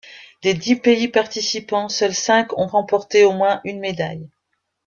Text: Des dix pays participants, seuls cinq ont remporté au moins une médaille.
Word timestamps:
Des 0.41 0.55
dix 0.55 0.77
pays 0.77 1.09
participants, 1.09 1.87
seuls 1.87 2.15
cinq 2.15 2.57
ont 2.57 2.65
remporté 2.65 3.23
au 3.23 3.33
moins 3.33 3.61
une 3.65 3.79
médaille. 3.79 4.27